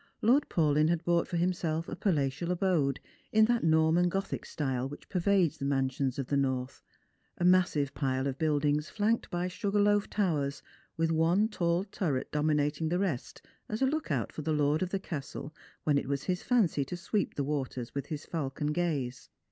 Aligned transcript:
Lord 0.23 0.49
Paulyn 0.49 0.89
had 0.89 1.03
bought 1.05 1.27
for 1.27 1.37
himself 1.37 1.87
a 1.87 1.95
palatial 1.95 2.49
abode, 2.49 2.99
in 3.31 3.45
that 3.45 3.63
Norman 3.63 4.09
Gothic 4.09 4.47
style 4.47 4.89
which 4.89 5.07
pervades 5.09 5.59
the 5.59 5.65
mansions 5.65 6.17
of 6.17 6.25
the 6.25 6.37
North— 6.37 6.81
a 7.37 7.45
massive 7.45 7.93
pile 7.93 8.25
of 8.25 8.39
buildings 8.39 8.89
flanked 8.89 9.29
by 9.29 9.47
sugar 9.47 9.79
loaf 9.79 10.09
towers, 10.09 10.63
with 10.97 11.11
one 11.11 11.47
tall 11.49 11.83
turret 11.83 12.31
dominating 12.31 12.89
the 12.89 12.97
rest, 12.97 13.43
as 13.69 13.79
a 13.79 13.85
look 13.85 14.09
out 14.09 14.31
for 14.33 14.41
the 14.41 14.53
lord 14.53 14.81
of 14.81 14.89
the 14.89 14.97
castle 14.97 15.53
when 15.83 15.99
it 15.99 16.07
was 16.07 16.23
his 16.23 16.41
fancy 16.41 16.83
to 16.83 16.97
sweep 16.97 17.35
the 17.35 17.43
waters 17.43 17.93
with 17.93 18.07
his 18.07 18.25
falcon 18.25 18.73
gaze. 18.73 19.29